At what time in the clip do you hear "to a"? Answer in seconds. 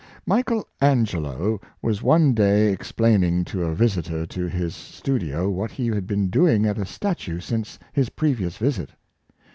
3.45-3.75